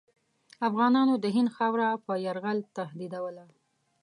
افغانانو 0.67 1.13
د 1.23 1.25
هند 1.35 1.49
خاوره 1.55 1.89
په 2.05 2.13
یرغل 2.25 2.59
تهدیدوله. 2.77 3.45